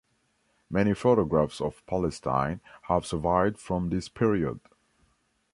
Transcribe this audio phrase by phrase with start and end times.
[0.67, 4.59] Many photographs of Palestine have survived from this period.